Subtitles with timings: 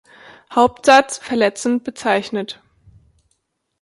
[0.51, 2.59] Hauptsatz verletzend“ bezeichnet.